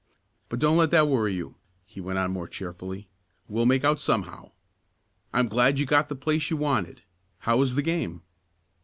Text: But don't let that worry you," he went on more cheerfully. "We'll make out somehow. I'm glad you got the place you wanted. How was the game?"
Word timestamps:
But 0.49 0.57
don't 0.57 0.77
let 0.77 0.89
that 0.89 1.07
worry 1.07 1.35
you," 1.35 1.57
he 1.85 2.01
went 2.01 2.17
on 2.17 2.31
more 2.31 2.47
cheerfully. 2.47 3.07
"We'll 3.47 3.67
make 3.67 3.83
out 3.83 3.99
somehow. 4.01 4.49
I'm 5.31 5.47
glad 5.47 5.77
you 5.77 5.85
got 5.85 6.09
the 6.09 6.15
place 6.15 6.49
you 6.49 6.57
wanted. 6.57 7.03
How 7.41 7.57
was 7.57 7.75
the 7.75 7.83
game?" 7.83 8.23